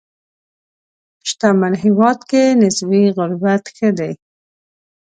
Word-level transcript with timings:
شتمن 1.29 1.73
هېواد 1.83 2.19
کې 2.29 2.43
نسبي 2.61 3.03
غربت 3.15 3.63
ښه 3.75 3.89
دی. 3.97 4.11